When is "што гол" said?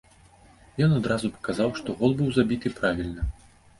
1.81-2.11